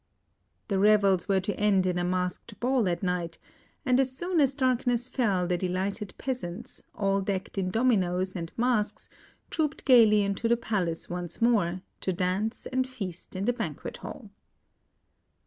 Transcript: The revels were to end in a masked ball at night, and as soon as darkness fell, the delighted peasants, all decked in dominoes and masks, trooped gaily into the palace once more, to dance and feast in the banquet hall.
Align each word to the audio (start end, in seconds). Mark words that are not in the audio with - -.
The 0.67 0.79
revels 0.79 1.27
were 1.29 1.41
to 1.41 1.55
end 1.59 1.85
in 1.85 1.99
a 1.99 2.03
masked 2.03 2.59
ball 2.59 2.89
at 2.89 3.03
night, 3.03 3.37
and 3.85 3.99
as 3.99 4.11
soon 4.17 4.39
as 4.41 4.55
darkness 4.55 5.07
fell, 5.07 5.45
the 5.45 5.59
delighted 5.59 6.15
peasants, 6.17 6.81
all 6.95 7.21
decked 7.21 7.55
in 7.55 7.69
dominoes 7.69 8.35
and 8.35 8.51
masks, 8.57 9.09
trooped 9.51 9.85
gaily 9.85 10.23
into 10.23 10.47
the 10.47 10.57
palace 10.57 11.07
once 11.07 11.39
more, 11.39 11.81
to 11.99 12.13
dance 12.13 12.65
and 12.65 12.87
feast 12.89 13.35
in 13.35 13.45
the 13.45 13.53
banquet 13.53 13.97
hall. 13.97 14.31